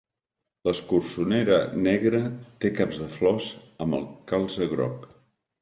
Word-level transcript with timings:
L'escurçonera 0.67 1.59
negra 1.89 2.21
té 2.65 2.71
caps 2.81 2.99
de 3.03 3.11
flors 3.19 3.51
amb 3.87 3.99
el 3.99 4.09
calze 4.33 4.73
groc. 4.77 5.07